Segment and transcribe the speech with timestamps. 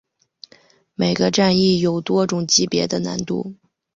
[0.95, 3.53] 每个战役有多种级别的难度。